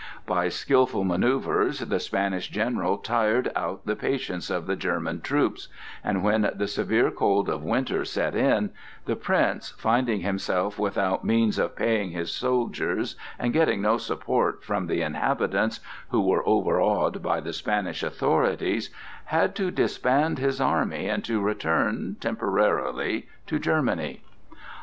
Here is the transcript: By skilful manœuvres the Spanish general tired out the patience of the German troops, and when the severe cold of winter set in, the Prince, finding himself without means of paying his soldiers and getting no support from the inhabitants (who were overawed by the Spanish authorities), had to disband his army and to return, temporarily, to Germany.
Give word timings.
By 0.25 0.49
skilful 0.49 1.05
manœuvres 1.05 1.87
the 1.87 1.99
Spanish 1.99 2.47
general 2.49 2.97
tired 2.97 3.51
out 3.55 3.85
the 3.85 3.95
patience 3.95 4.49
of 4.49 4.65
the 4.65 4.75
German 4.75 5.21
troops, 5.21 5.67
and 6.03 6.23
when 6.23 6.51
the 6.55 6.67
severe 6.67 7.11
cold 7.11 7.47
of 7.47 7.61
winter 7.63 8.03
set 8.03 8.33
in, 8.33 8.71
the 9.05 9.15
Prince, 9.15 9.75
finding 9.77 10.21
himself 10.21 10.79
without 10.79 11.23
means 11.23 11.59
of 11.59 11.75
paying 11.75 12.09
his 12.09 12.31
soldiers 12.31 13.15
and 13.37 13.53
getting 13.53 13.79
no 13.83 13.97
support 13.99 14.63
from 14.63 14.87
the 14.87 15.03
inhabitants 15.03 15.81
(who 16.09 16.21
were 16.21 16.41
overawed 16.49 17.21
by 17.21 17.39
the 17.39 17.53
Spanish 17.53 18.01
authorities), 18.01 18.89
had 19.25 19.53
to 19.53 19.69
disband 19.69 20.39
his 20.39 20.59
army 20.59 21.07
and 21.07 21.23
to 21.25 21.39
return, 21.39 22.15
temporarily, 22.19 23.27
to 23.45 23.59
Germany. 23.59 24.23